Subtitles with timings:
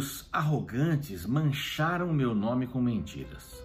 [0.00, 3.62] Os arrogantes mancharam meu nome com mentiras,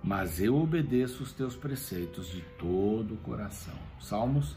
[0.00, 3.74] mas eu obedeço os teus preceitos de todo o coração.
[4.00, 4.56] Salmos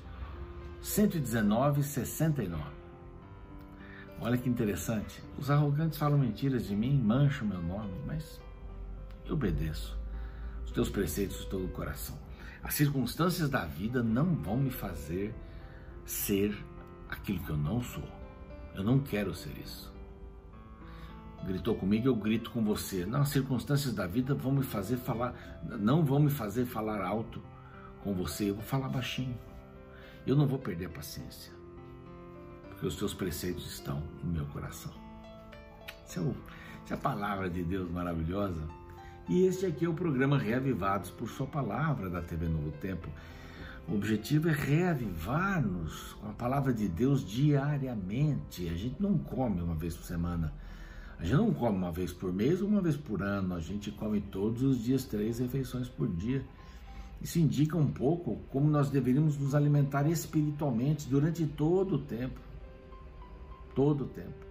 [0.83, 2.63] 119, 69.
[4.21, 5.19] Olha que interessante.
[5.35, 8.39] Os arrogantes falam mentiras de mim, mancham meu nome, mas
[9.25, 9.97] eu obedeço
[10.63, 12.19] os teus preceitos de todo o coração.
[12.61, 15.33] As circunstâncias da vida não vão me fazer
[16.05, 16.55] ser
[17.09, 18.07] aquilo que eu não sou.
[18.75, 19.94] Eu não quero ser isso.
[21.45, 23.05] Gritou comigo, eu grito com você.
[23.05, 27.41] Não, as circunstâncias da vida vão me fazer falar, não vão me fazer falar alto
[28.03, 29.37] com você, eu vou falar baixinho.
[30.25, 31.53] Eu não vou perder a paciência,
[32.69, 34.91] porque os teus preceitos estão no meu coração.
[36.03, 36.23] Essa é,
[36.83, 38.63] essa é a palavra de Deus maravilhosa.
[39.29, 43.07] E este aqui é o programa Reavivados por Sua Palavra da TV Novo Tempo.
[43.87, 48.67] O objetivo é reavivar-nos com a palavra de Deus diariamente.
[48.67, 50.51] A gente não come uma vez por semana.
[51.19, 53.55] A gente não come uma vez por mês ou uma vez por ano.
[53.55, 56.43] A gente come todos os dias três refeições por dia.
[57.21, 62.39] Isso indica um pouco como nós deveríamos nos alimentar espiritualmente durante todo o tempo.
[63.73, 64.45] Todo o tempo.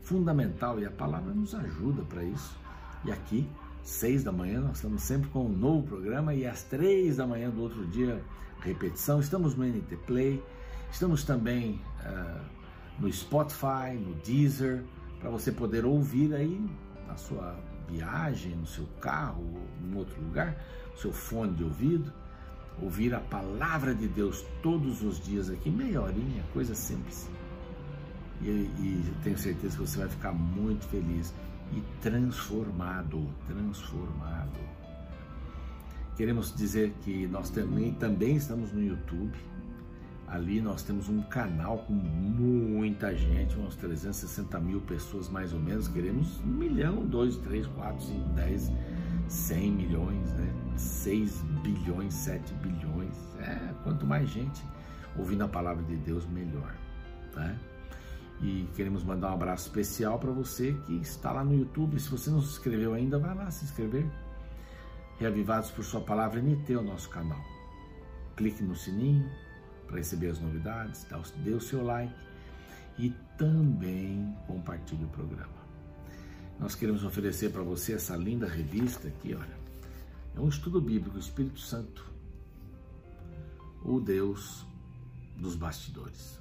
[0.00, 2.56] Fundamental e a palavra nos ajuda para isso.
[3.04, 3.48] E aqui
[3.84, 7.50] seis da manhã, nós estamos sempre com um novo programa e às três da manhã
[7.50, 8.22] do outro dia,
[8.60, 9.20] repetição.
[9.20, 10.42] Estamos no NT Play,
[10.90, 12.40] estamos também uh,
[12.98, 14.82] no Spotify, no Deezer,
[15.24, 16.62] para você poder ouvir aí
[17.08, 17.58] na sua
[17.88, 19.42] viagem, no seu carro,
[19.82, 20.54] em outro lugar,
[20.96, 22.12] seu fone de ouvido,
[22.82, 27.26] ouvir a palavra de Deus todos os dias aqui, meia horinha, coisa simples.
[28.42, 31.32] E, e tenho certeza que você vai ficar muito feliz
[31.72, 34.60] e transformado, transformado.
[36.18, 39.38] Queremos dizer que nós também, também estamos no YouTube.
[40.28, 45.86] Ali nós temos um canal com muita gente, uns 360 mil pessoas mais ou menos.
[45.88, 48.70] Queremos um milhão, dois, três, quatro, cinco, dez,
[49.28, 50.52] cem milhões, né?
[50.76, 53.16] Seis bilhões, sete bilhões.
[53.38, 54.64] É, quanto mais gente
[55.16, 56.74] ouvindo a palavra de Deus, melhor.
[57.34, 57.58] Né?
[58.40, 61.98] E queremos mandar um abraço especial para você que está lá no YouTube.
[62.00, 64.06] Se você não se inscreveu ainda, vai lá se inscrever.
[65.18, 67.40] Reavivados por Sua Palavra NT, o nosso canal.
[68.36, 69.30] Clique no sininho
[69.86, 71.06] para receber as novidades,
[71.42, 72.14] dê o seu like
[72.98, 75.64] e também compartilhe o programa.
[76.58, 79.64] Nós queremos oferecer para você essa linda revista aqui, olha.
[80.36, 82.12] É um estudo bíblico, o Espírito Santo,
[83.84, 84.66] o Deus
[85.36, 86.40] dos bastidores.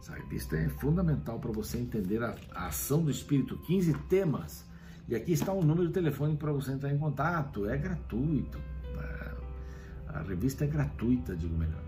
[0.00, 4.64] Essa revista é fundamental para você entender a, a, ação do Espírito, 15 temas.
[5.08, 8.58] E aqui está um número de telefone para você entrar em contato, é gratuito.
[10.08, 11.87] A revista é gratuita, digo melhor.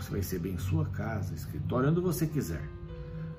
[0.00, 2.66] Você vai receber em sua casa, escritório, onde você quiser.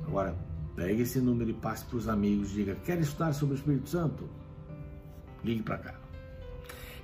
[0.05, 0.35] Agora,
[0.75, 4.29] pegue esse número e passe para os amigos, diga, quer estudar sobre o Espírito Santo?
[5.43, 5.95] Ligue para cá.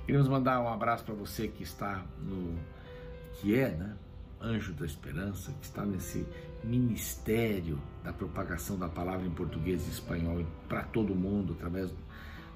[0.06, 2.56] Queremos mandar um abraço para você que está no
[3.34, 3.96] que é, né?
[4.40, 6.24] Anjo da Esperança, que está nesse
[6.62, 11.92] ministério da propagação da palavra em português e espanhol para todo mundo, através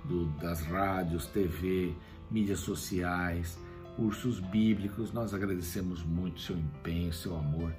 [0.05, 1.95] do, das rádios, TV,
[2.31, 3.59] mídias sociais,
[3.97, 5.13] cursos bíblicos.
[5.13, 7.75] Nós agradecemos muito seu empenho, seu amor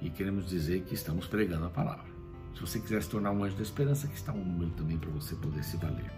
[0.00, 2.06] e queremos dizer que estamos pregando a palavra.
[2.54, 5.10] Se você quiser se tornar um anjo da esperança, aqui está um número também para
[5.10, 6.10] você poder se valer.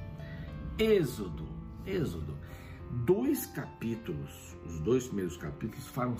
[0.78, 1.46] Êxodo,
[1.86, 2.36] Êxodo.
[3.04, 6.16] Dois capítulos, os dois primeiros capítulos falam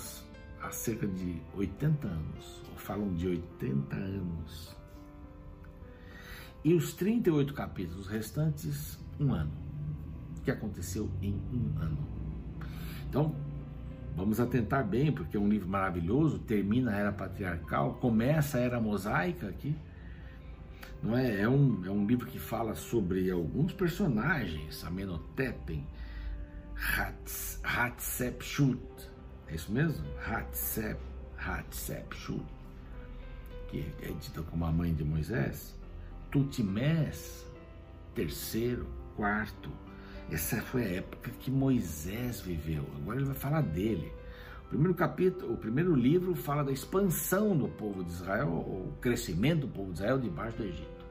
[0.63, 4.77] há cerca de 80 anos, ou falam de 80 anos.
[6.63, 9.53] E os 38 capítulos restantes, um ano.
[10.37, 12.07] O que aconteceu em um ano?
[13.11, 13.35] Então,
[14.15, 18.81] vamos atentar bem, porque é um livro maravilhoso, termina a era patriarcal, começa a era
[18.81, 19.77] mosaica aqui.
[21.03, 21.41] Não é?
[21.41, 25.85] É um, é um livro que fala sobre alguns personagens, Amenhotep,
[27.65, 28.81] Hatshepsut,
[29.49, 30.07] é isso mesmo?
[30.25, 31.01] Hatsep,
[31.37, 32.45] Hatshepsut,
[33.67, 35.77] que é dita como a mãe de Moisés.
[36.31, 37.45] Tutmés,
[38.15, 38.87] terceiro,
[39.17, 39.69] quarto.
[40.31, 42.87] Essa foi a época que Moisés viveu.
[42.97, 44.13] Agora ele vai falar dele.
[44.65, 49.63] O primeiro capítulo, o primeiro livro fala da expansão do povo de Israel, o crescimento
[49.63, 51.05] do povo de Israel debaixo do Egito.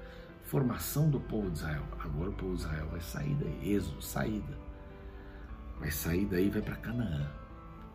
[0.44, 1.84] Formação do povo de Israel.
[2.00, 4.58] Agora o povo de Israel vai sair daí, êxodo, saída.
[5.78, 7.30] Vai sair daí e vai para Canaã.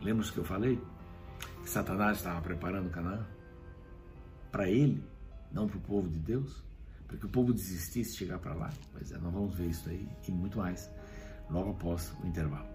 [0.03, 0.79] Lembra que eu falei?
[1.62, 3.26] Que Satanás estava preparando Canaã?
[4.53, 5.03] Para ele,
[5.50, 6.62] não para o povo de Deus?
[7.09, 8.71] Para que o povo desistisse de chegar para lá?
[8.93, 10.91] Pois é, nós vamos ver isso aí e muito mais
[11.50, 12.74] logo após o intervalo.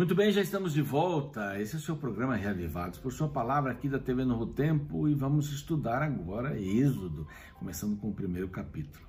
[0.00, 1.60] Muito bem, já estamos de volta.
[1.60, 5.12] Esse é o seu programa Reavivados, por sua palavra aqui da TV Novo Tempo e
[5.12, 9.04] vamos estudar agora Êxodo, começando com o primeiro capítulo.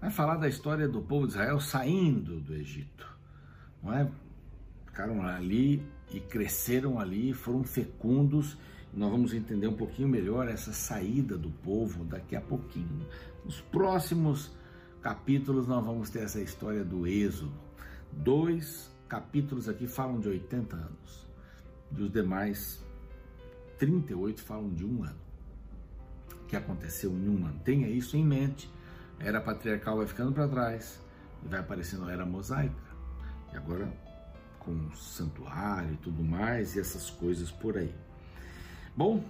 [0.00, 3.12] Vai falar da história do povo de Israel saindo do Egito,
[3.82, 4.08] não é?
[4.86, 8.56] Ficaram ali e cresceram ali, foram fecundos.
[8.94, 13.04] Nós vamos entender um pouquinho melhor essa saída do povo daqui a pouquinho.
[13.44, 14.56] Nos próximos
[15.02, 17.52] capítulos nós vamos ter essa história do Êxodo.
[18.12, 21.26] Dois capítulos aqui falam de 80 anos,
[21.92, 22.84] e os demais
[23.78, 25.26] 38 falam de um ano.
[26.42, 27.60] O que aconteceu em um ano?
[27.64, 28.70] Tenha isso em mente.
[29.18, 31.00] A era patriarcal vai ficando para trás
[31.44, 32.74] e vai aparecendo a era mosaica.
[33.52, 33.92] E agora
[34.60, 37.94] com santuário e tudo mais e essas coisas por aí.
[38.96, 39.24] Bom,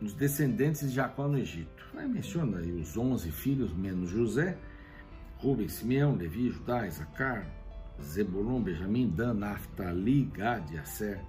[0.00, 1.84] os descendentes de Jacó no Egito.
[1.96, 4.56] Aí menciona aí os 11 filhos menos José,
[5.38, 7.46] Rubem, Simeão, Levi, Judá, Isacar,
[8.02, 11.20] Zebulon, Benjamim, Dan, Naphtali, Gad e.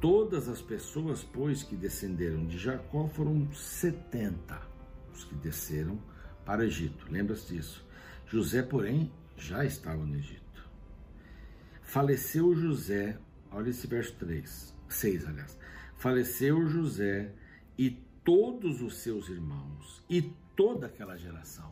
[0.00, 4.72] Todas as pessoas, pois, que descenderam de Jacó foram 70
[5.12, 5.98] os que desceram
[6.44, 7.06] para o Egito.
[7.10, 7.86] Lembra-se disso?
[8.26, 10.42] José, porém, já estava no Egito.
[11.82, 13.18] Faleceu José,
[13.50, 15.58] olha esse verso 3, 6, aliás.
[15.96, 17.32] Faleceu José
[17.76, 17.90] e
[18.24, 20.22] todos os seus irmãos e
[20.56, 21.70] toda aquela geração.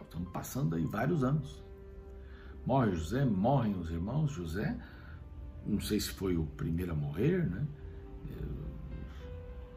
[0.00, 1.62] Estamos passando aí vários anos.
[2.70, 4.30] Morre José, morrem os irmãos.
[4.30, 4.78] José,
[5.66, 7.66] não sei se foi o primeiro a morrer, né?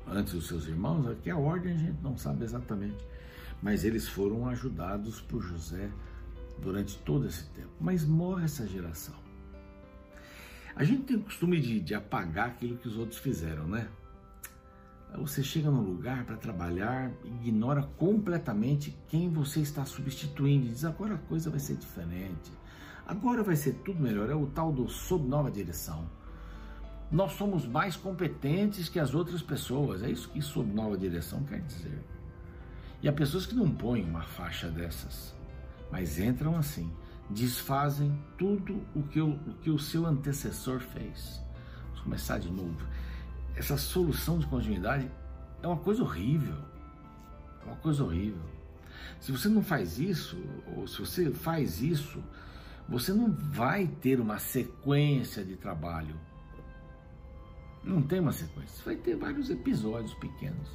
[0.07, 3.03] Antes dos seus irmãos, aqui a ordem a gente não sabe exatamente.
[3.63, 5.89] Mas eles foram ajudados por José
[6.61, 7.71] durante todo esse tempo.
[7.81, 9.15] Mas morre essa geração.
[10.75, 13.87] A gente tem o costume de, de apagar aquilo que os outros fizeram, né?
[15.17, 21.17] Você chega num lugar para trabalhar, ignora completamente quem você está substituindo diz agora a
[21.17, 22.51] coisa vai ser diferente.
[23.05, 26.07] Agora vai ser tudo melhor, é o tal do sob nova direção.
[27.11, 31.61] Nós somos mais competentes que as outras pessoas, é isso que sob nova direção quer
[31.61, 32.01] dizer.
[33.01, 35.35] E há pessoas que não põem uma faixa dessas,
[35.91, 36.89] mas entram assim,
[37.29, 41.41] desfazem tudo o que o, o, que o seu antecessor fez.
[41.87, 42.87] Vamos começar de novo.
[43.55, 45.11] Essa solução de continuidade
[45.61, 46.57] é uma coisa horrível.
[47.61, 48.41] É uma coisa horrível.
[49.19, 50.37] Se você não faz isso,
[50.75, 52.23] ou se você faz isso,
[52.87, 56.15] você não vai ter uma sequência de trabalho.
[57.83, 58.83] Não tem uma sequência.
[58.83, 60.69] Vai ter vários episódios pequenos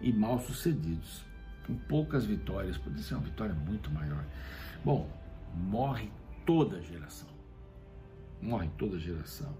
[0.00, 1.24] e mal sucedidos,
[1.66, 2.78] com poucas vitórias.
[2.78, 4.24] Poderia ser uma vitória muito maior.
[4.84, 5.10] Bom,
[5.54, 6.10] morre
[6.46, 7.28] toda geração.
[8.40, 9.54] Morre toda geração.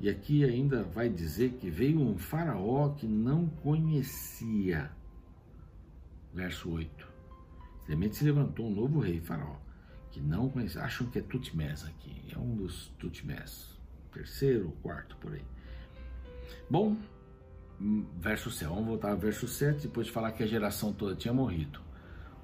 [0.00, 4.90] E aqui ainda vai dizer que veio um faraó que não conhecia.
[6.32, 7.08] Verso 8.
[7.86, 9.56] Semente se levantou um novo rei, faraó
[10.10, 13.78] que não conhecem, acham que é Tutmés aqui, é um dos Tutmés,
[14.12, 15.44] terceiro ou quarto por aí.
[16.68, 16.96] Bom,
[18.18, 21.32] verso 7, vamos voltar ao verso 7, depois de falar que a geração toda tinha
[21.32, 21.80] morrido.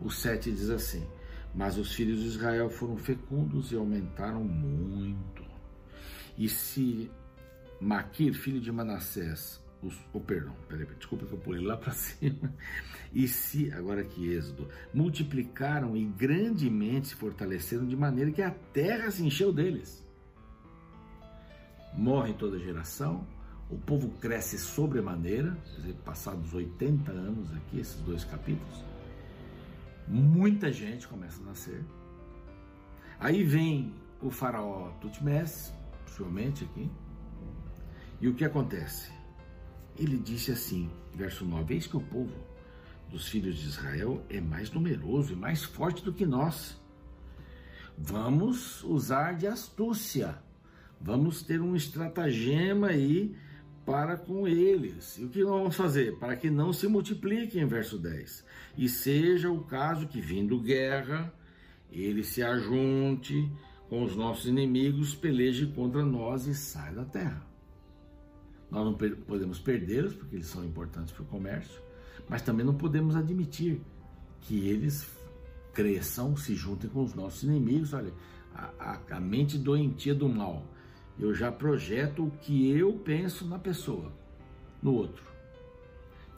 [0.01, 1.07] O 7 diz assim:
[1.55, 5.45] Mas os filhos de Israel foram fecundos e aumentaram muito.
[6.39, 7.11] E se
[7.81, 12.53] Maquir, filho de Manassés, os, oh, perdão, peraí, desculpa que eu pulei lá para cima.
[13.13, 19.11] E se, agora aqui Êxodo, multiplicaram e grandemente se fortaleceram de maneira que a terra
[19.11, 20.05] se encheu deles.
[21.95, 23.27] Morre toda geração,
[23.71, 25.57] o povo cresce sobremaneira,
[26.05, 28.85] passados 80 anos aqui, esses dois capítulos,
[30.07, 31.83] muita gente começa a nascer.
[33.19, 35.73] Aí vem o faraó Tutmés,
[36.05, 36.91] possivelmente aqui,
[38.21, 39.16] e o que acontece?
[39.99, 42.35] Ele disse assim, verso 9: Eis que o povo
[43.11, 46.81] dos filhos de Israel é mais numeroso e mais forte do que nós.
[47.97, 50.37] Vamos usar de astúcia,
[51.01, 53.35] vamos ter um estratagema aí
[53.87, 55.17] para com eles.
[55.17, 56.19] E o que nós vamos fazer?
[56.19, 58.45] Para que não se multipliquem, verso 10.
[58.77, 61.33] E seja o caso que, vindo guerra,
[61.91, 63.51] ele se ajunte
[63.89, 67.47] com os nossos inimigos, peleje contra nós e saia da terra.
[68.71, 71.81] Nós não podemos perdê-los, porque eles são importantes para o comércio,
[72.29, 73.81] mas também não podemos admitir
[74.41, 75.09] que eles
[75.73, 77.93] cresçam, se juntem com os nossos inimigos.
[77.93, 78.13] Olha,
[78.55, 80.65] a, a, a mente doentia do mal.
[81.19, 84.13] Eu já projeto o que eu penso na pessoa,
[84.83, 85.25] no outro.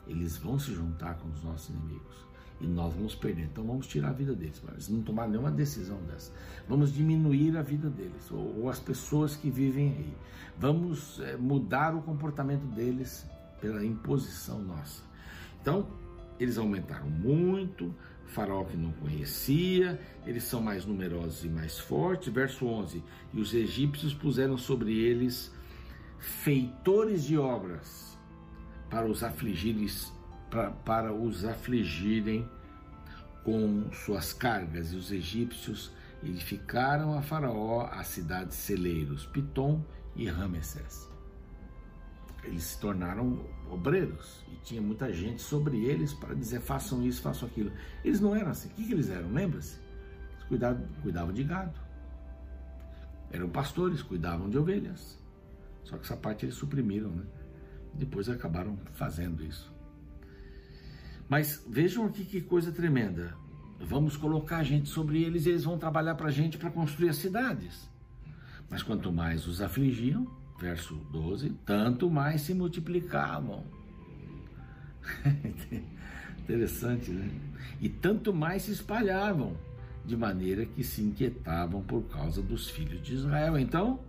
[0.07, 2.28] Eles vão se juntar com os nossos inimigos
[2.61, 3.45] e nós vamos perder.
[3.45, 4.63] Então vamos tirar a vida deles.
[4.71, 6.33] Eles não tomaram nenhuma decisão dessa.
[6.69, 10.15] Vamos diminuir a vida deles, ou, ou as pessoas que vivem aí.
[10.59, 13.27] Vamos é, mudar o comportamento deles
[13.61, 15.03] pela imposição nossa.
[15.61, 15.87] Então,
[16.39, 17.95] eles aumentaram muito,
[18.27, 22.33] Faraó que não conhecia, eles são mais numerosos e mais fortes.
[22.33, 25.53] Verso 11: E os egípcios puseram sobre eles
[26.19, 28.19] feitores de obras
[28.91, 29.87] para os afligirem,
[30.51, 32.49] para, para os afligirem
[33.45, 34.93] com suas cargas.
[34.93, 35.91] E os egípcios
[36.23, 39.83] edificaram a Faraó as cidades celeiros, Pitom
[40.17, 41.09] e Ramesés.
[42.45, 47.49] Eles se tornaram obreiros e tinha muita gente sobre eles para dizer façam isso, façam
[47.49, 47.73] aquilo.
[48.05, 48.69] Eles não eram assim.
[48.69, 49.31] O que, que eles eram?
[49.33, 49.79] Lembra-se?
[50.33, 51.79] Eles cuidavam, cuidavam de gado.
[53.31, 55.19] Eram pastores, cuidavam de ovelhas.
[55.85, 57.25] Só que essa parte eles suprimiram, né?
[57.95, 59.73] Depois acabaram fazendo isso.
[61.29, 63.37] Mas vejam aqui que coisa tremenda.
[63.81, 67.11] Vamos colocar a gente sobre eles e eles vão trabalhar para a gente para construir
[67.11, 67.89] as cidades.
[68.71, 70.27] Mas quanto mais os afligiam,
[70.59, 73.65] verso 12, tanto mais se multiplicavam.
[76.41, 77.31] Interessante, né?
[77.81, 79.57] E tanto mais se espalhavam,
[80.05, 83.59] de maneira que se inquietavam por causa dos filhos de Israel.
[83.59, 84.01] Então,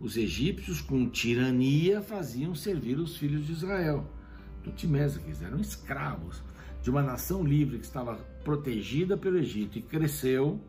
[0.00, 4.10] os egípcios, com tirania, faziam servir os filhos de Israel.
[4.66, 6.42] Eles eram escravos
[6.84, 10.60] de uma nação livre que estava protegida pelo Egito e cresceu.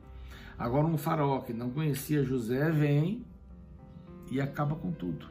[0.57, 3.25] Agora um faraó que não conhecia José vem
[4.31, 5.27] e acaba com tudo.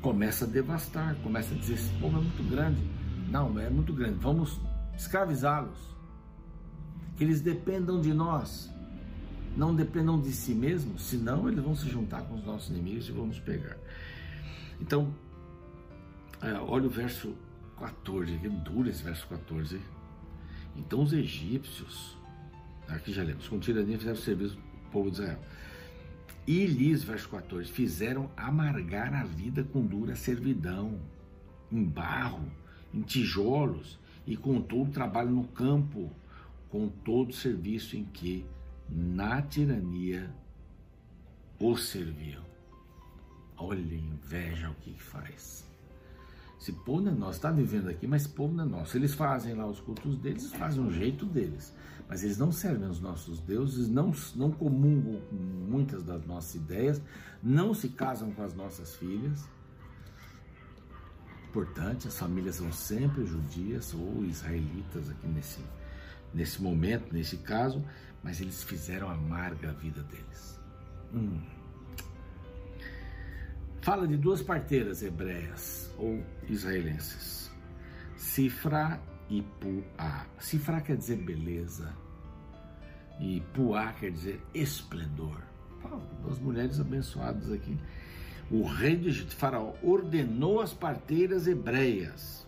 [0.00, 2.80] Começa a devastar, começa a dizer: esse povo é muito grande.
[3.28, 4.58] Não, é muito grande, vamos
[4.96, 5.78] escravizá-los.
[7.18, 8.72] Que eles dependam de nós,
[9.54, 13.12] não dependam de si mesmos, senão eles vão se juntar com os nossos inimigos e
[13.12, 13.76] vão nos pegar.
[14.80, 15.14] Então,
[16.40, 17.34] é, olha o verso
[17.82, 19.80] 14, que duro esse verso 14.
[20.76, 22.16] Então os egípcios,
[22.86, 25.40] aqui já lemos, com tirania fizeram serviço do povo de Israel.
[26.46, 31.00] E lhes, verso 14, fizeram amargar a vida com dura servidão,
[31.72, 32.50] em barro,
[32.94, 36.10] em tijolos e com todo o trabalho no campo,
[36.68, 38.46] com todo o serviço em que,
[38.88, 40.32] na tirania,
[41.58, 42.44] os serviam.
[43.56, 45.71] Olha, inveja o que faz.
[46.62, 48.96] Esse povo não é nosso, está vivendo aqui, mas esse povo não é nosso.
[48.96, 51.74] Eles fazem lá os cultos deles, eles fazem um jeito deles.
[52.08, 57.02] Mas eles não servem os nossos deuses, não, não comungam com muitas das nossas ideias,
[57.42, 59.44] não se casam com as nossas filhas.
[61.48, 65.60] Importante, as famílias são sempre judias ou israelitas aqui nesse,
[66.32, 67.84] nesse momento, nesse caso,
[68.22, 70.60] mas eles fizeram amarga a vida deles.
[71.12, 71.40] Hum.
[73.82, 77.50] Fala de duas parteiras hebreias ou israelenses,
[78.16, 80.24] Sifra e Puá.
[80.38, 81.92] Sifra quer dizer beleza
[83.20, 85.42] e Puá quer dizer esplendor.
[86.22, 87.76] duas mulheres abençoadas aqui.
[88.52, 92.46] O rei do Egito, Faraó, ordenou as parteiras hebreias,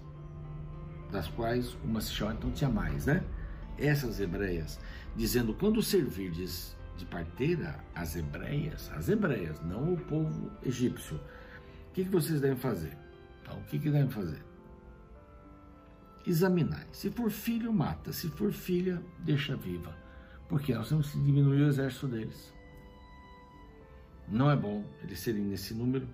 [1.10, 3.24] das quais uma se chama, então tinha mais, né?
[3.76, 4.78] Essas hebreias,
[5.16, 11.16] dizendo: quando servirdes de parteira as hebreias, as hebreias, não o povo egípcio.
[11.16, 12.96] O que, que vocês devem fazer?
[13.42, 14.42] Então, o que, que devem fazer?
[16.26, 16.86] Examinar.
[16.92, 18.12] Se for filho, mata.
[18.12, 19.94] Se for filha, deixa viva.
[20.48, 22.52] Porque nós temos que diminuir o exército deles.
[24.26, 26.08] Não é bom eles serem nesse número.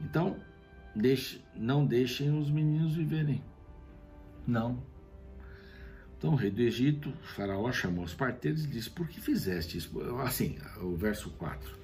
[0.00, 0.36] Então,
[0.94, 3.42] deixe, não deixem os meninos viverem.
[4.46, 4.82] Não,
[6.20, 9.98] então o rei do Egito, Faraó, chamou os parteiros e disse: Por que fizeste isso?
[10.20, 11.74] Assim, o verso 4,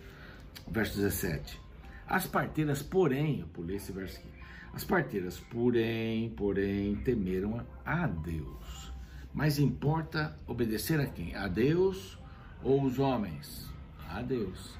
[0.66, 1.58] o verso 17.
[2.06, 4.28] As parteiras, porém, eu pulei esse verso aqui.
[4.74, 8.92] As parteiras, porém, porém, temeram a Deus.
[9.32, 11.34] Mas importa obedecer a quem?
[11.34, 12.18] A Deus
[12.62, 13.70] ou os homens?
[14.06, 14.78] A Deus.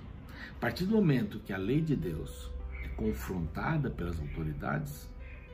[0.51, 2.51] A partir do momento que a lei de Deus
[2.85, 5.09] é confrontada pelas autoridades,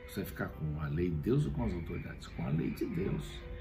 [0.09, 2.27] você vai ficar com a lei de Deus ou com as autoridades?
[2.27, 3.52] Com a lei de Deus.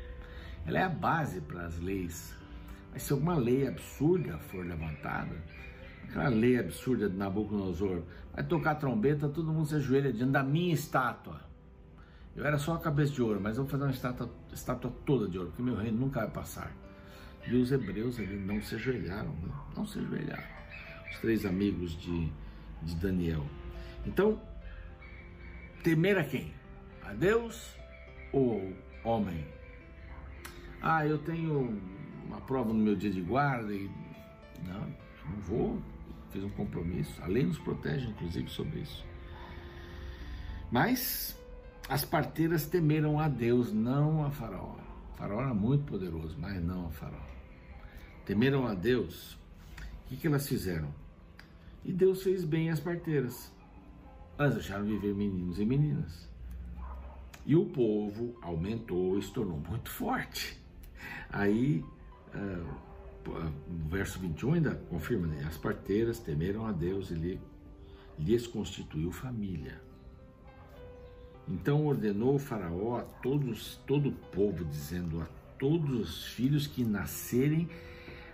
[0.67, 2.35] Ela é a base para as leis.
[2.93, 5.35] Mas se alguma lei absurda for levantada,
[6.05, 8.03] aquela lei absurda de Nabucodonosor,
[8.33, 11.41] vai tocar trombeta, todo mundo se ajoelha diante da minha estátua.
[12.35, 15.29] Eu era só a cabeça de ouro, mas eu vou fazer uma estátua, estátua toda
[15.29, 16.73] de ouro, porque meu reino nunca vai passar.
[17.47, 19.35] E os hebreus ali não se ajoelharam,
[19.77, 20.45] não, se ajoelharam.
[21.11, 22.33] Os três amigos de,
[22.83, 23.45] de Daniel.
[24.07, 24.41] Então,
[25.83, 26.55] temer a quem?
[27.05, 27.75] A Deus
[28.33, 28.73] ou
[29.05, 29.45] homem?
[30.83, 31.81] Ah, eu tenho
[32.27, 33.89] uma prova no meu dia de guarda e.
[34.67, 34.81] Não,
[35.31, 35.83] não vou.
[36.31, 37.23] Fiz um compromisso.
[37.23, 39.05] A lei nos protege, inclusive, sobre isso.
[40.73, 41.39] Mas
[41.89, 44.77] as parteiras temeram a Deus, não a Faraó.
[45.13, 47.27] O faraó era muito poderoso, mas não a Faraó.
[48.25, 49.35] Temeram a Deus.
[49.35, 50.89] O que, que elas fizeram?
[51.85, 53.53] E Deus fez bem às parteiras.
[54.39, 56.29] Elas deixaram viver meninos e meninas.
[57.45, 60.62] E o povo aumentou e se tornou muito forte.
[61.31, 61.85] Aí,
[62.35, 62.83] uh,
[63.89, 65.45] verso 21 ainda confirma, né?
[65.47, 67.41] as parteiras temeram a Deus e lhe,
[68.19, 69.81] lhes constituiu família.
[71.49, 75.27] Então ordenou o faraó a todos, todo o povo, dizendo a
[75.59, 77.69] todos os filhos que nascerem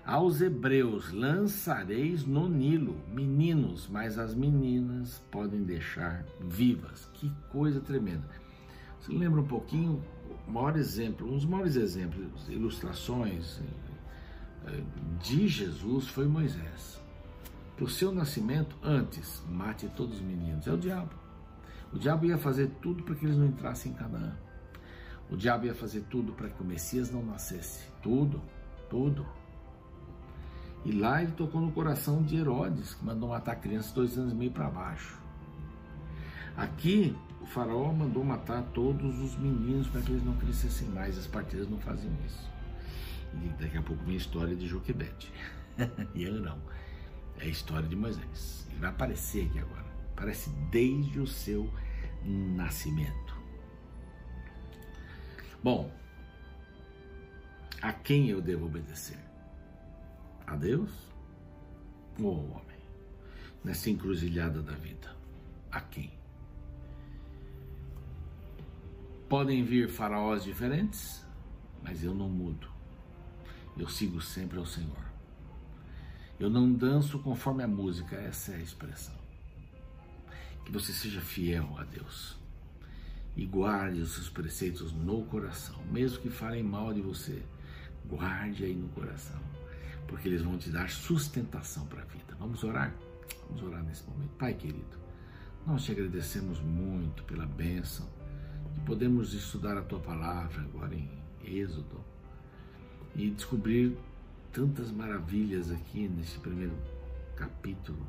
[0.08, 7.06] aos hebreus lançareis no Nilo meninos, mas as meninas podem deixar vivas.
[7.12, 8.26] Que coisa tremenda.
[8.98, 10.02] Você lembra um pouquinho?
[10.48, 13.60] Maior exemplo, um dos maiores exemplos, ilustrações
[14.66, 14.82] eh,
[15.22, 16.98] de Jesus foi Moisés.
[17.76, 20.66] Para o seu nascimento, antes, mate todos os meninos.
[20.66, 21.10] É o diabo.
[21.92, 24.36] O diabo ia fazer tudo para que eles não entrassem em Canaã.
[25.30, 27.86] O diabo ia fazer tudo para que o Messias não nascesse.
[28.02, 28.40] Tudo,
[28.88, 29.26] tudo.
[30.84, 34.34] E lá ele tocou no coração de Herodes, que mandou matar crianças dois anos e
[34.34, 35.18] meio para baixo.
[36.56, 37.14] Aqui,
[37.48, 41.18] faraó mandou matar todos os meninos para que eles não crescessem mais.
[41.18, 42.48] As partidas não faziam isso.
[43.34, 45.32] E daqui a pouco vem a história de Joquebede.
[46.14, 46.58] e ele não.
[47.38, 48.66] É a história de Moisés.
[48.70, 49.86] Ele vai aparecer aqui agora.
[50.12, 51.70] Aparece desde o seu
[52.24, 53.36] nascimento.
[55.62, 55.92] Bom,
[57.80, 59.18] a quem eu devo obedecer?
[60.46, 60.90] A Deus
[62.20, 62.78] ou ao homem?
[63.64, 65.14] Nessa encruzilhada da vida,
[65.70, 66.17] a quem?
[69.28, 71.24] Podem vir faraós diferentes,
[71.82, 72.68] mas eu não mudo.
[73.76, 75.04] Eu sigo sempre ao Senhor.
[76.38, 79.16] Eu não danço conforme a música, essa é a expressão.
[80.64, 82.36] Que você seja fiel a Deus
[83.36, 87.42] e guarde os seus preceitos no coração, mesmo que falem mal de você,
[88.06, 89.40] guarde aí no coração
[90.08, 92.34] porque eles vão te dar sustentação para a vida.
[92.40, 92.92] Vamos orar?
[93.46, 94.30] Vamos orar nesse momento.
[94.38, 94.98] Pai querido,
[95.66, 98.08] nós te agradecemos muito pela bênção
[98.78, 101.10] de podermos estudar a tua palavra agora em
[101.44, 102.00] Êxodo
[103.14, 103.96] e descobrir
[104.52, 106.76] tantas maravilhas aqui nesse primeiro
[107.36, 108.06] capítulo.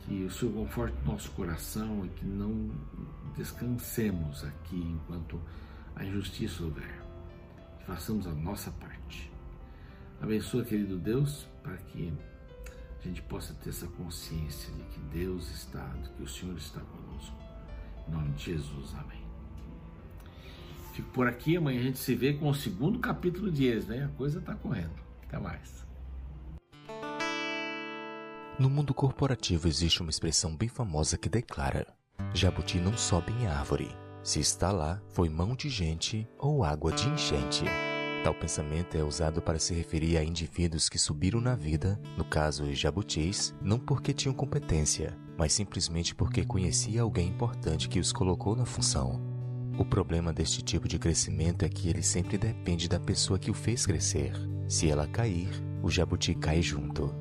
[0.00, 2.70] Que o Senhor conforte nosso coração e que não
[3.36, 5.40] descansemos aqui enquanto
[5.96, 7.00] a injustiça houver.
[7.78, 9.32] Que façamos a nossa parte
[10.24, 12.10] Abençoa, querido Deus, para que
[12.98, 16.80] a gente possa ter essa consciência de que Deus está, de que o Senhor está
[16.80, 17.36] conosco.
[18.08, 19.22] Em nome de Jesus, amém.
[20.92, 24.04] Fico por aqui, amanhã a gente se vê com o segundo capítulo de Êxodo, né?
[24.04, 24.94] A coisa está correndo.
[25.26, 25.84] Até mais.
[28.56, 31.86] No mundo corporativo existe uma expressão bem famosa que declara:
[32.32, 33.88] Jabuti não sobe em árvore.
[34.22, 37.64] Se está lá, foi mão de gente ou água de enchente.
[38.22, 42.64] Tal pensamento é usado para se referir a indivíduos que subiram na vida, no caso
[42.64, 48.54] os jabutis, não porque tinham competência, mas simplesmente porque conhecia alguém importante que os colocou
[48.54, 49.20] na função.
[49.76, 53.54] O problema deste tipo de crescimento é que ele sempre depende da pessoa que o
[53.54, 54.32] fez crescer.
[54.68, 55.50] Se ela cair,
[55.82, 57.12] o jabuti cai junto.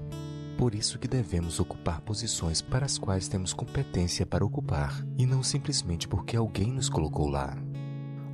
[0.58, 5.41] Por isso que devemos ocupar posições para as quais temos competência para ocupar, e não
[5.41, 7.58] simplesmente porque alguém nos colocou lá.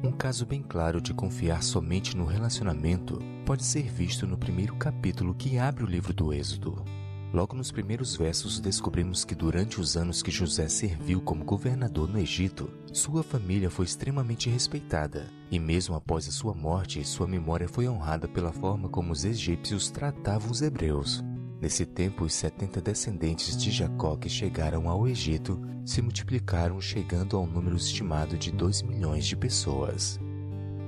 [0.03, 5.33] Um caso bem claro de confiar somente no relacionamento pode ser visto no primeiro capítulo
[5.33, 6.83] que abre o livro do Êxodo.
[7.31, 12.17] Logo nos primeiros versos, descobrimos que durante os anos que José serviu como governador no
[12.17, 17.87] Egito, sua família foi extremamente respeitada, e mesmo após a sua morte, sua memória foi
[17.87, 21.23] honrada pela forma como os egípcios tratavam os hebreus.
[21.61, 27.45] Nesse tempo, os setenta descendentes de Jacó que chegaram ao Egito se multiplicaram, chegando ao
[27.45, 30.19] número estimado de dois milhões de pessoas.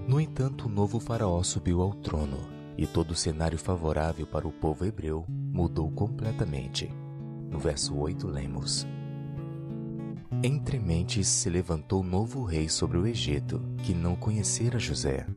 [0.08, 4.52] No entanto, o novo faraó subiu ao trono, e todo o cenário favorável para o
[4.52, 6.90] povo hebreu mudou completamente.
[7.50, 8.88] No verso 8 lemos:
[10.42, 15.28] Entre mentes se levantou novo rei sobre o Egito, que não conhecera José.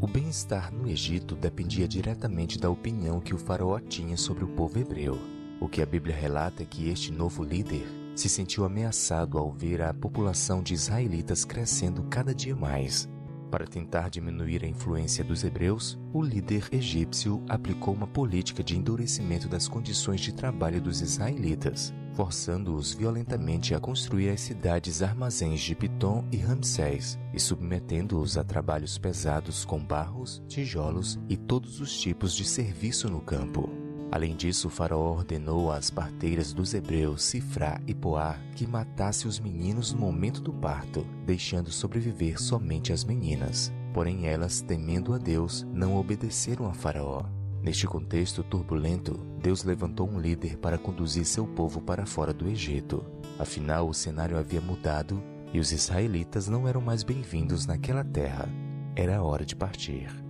[0.00, 4.78] O bem-estar no Egito dependia diretamente da opinião que o faraó tinha sobre o povo
[4.78, 5.18] hebreu.
[5.60, 9.82] O que a Bíblia relata é que este novo líder se sentiu ameaçado ao ver
[9.82, 13.08] a população de israelitas crescendo cada dia mais.
[13.50, 19.48] Para tentar diminuir a influência dos hebreus, o líder egípcio aplicou uma política de endurecimento
[19.48, 26.26] das condições de trabalho dos israelitas, forçando-os violentamente a construir as cidades armazéns de Pitom
[26.30, 32.44] e Ramsés e submetendo-os a trabalhos pesados com barros, tijolos e todos os tipos de
[32.44, 33.77] serviço no campo.
[34.10, 39.38] Além disso, o faraó ordenou às parteiras dos hebreus Sifrá e Poá que matasse os
[39.38, 43.70] meninos no momento do parto, deixando sobreviver somente as meninas.
[43.92, 47.24] Porém, elas, temendo a Deus, não obedeceram a faraó.
[47.62, 53.04] Neste contexto turbulento, Deus levantou um líder para conduzir seu povo para fora do Egito.
[53.38, 58.48] Afinal, o cenário havia mudado e os israelitas não eram mais bem-vindos naquela terra.
[58.94, 60.27] Era hora de partir.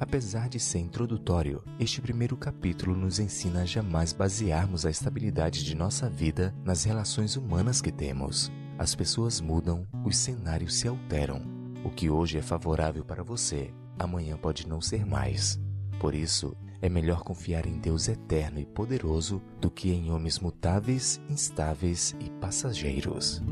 [0.00, 5.76] Apesar de ser introdutório, este primeiro capítulo nos ensina a jamais basearmos a estabilidade de
[5.76, 8.50] nossa vida nas relações humanas que temos.
[8.78, 11.42] As pessoas mudam, os cenários se alteram.
[11.84, 15.60] O que hoje é favorável para você, amanhã pode não ser mais.
[16.00, 21.20] Por isso, é melhor confiar em Deus eterno e poderoso do que em homens mutáveis,
[21.28, 23.42] instáveis e passageiros.